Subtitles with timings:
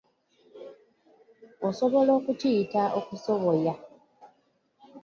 [1.67, 3.73] Osobola okukiyita okusoboya.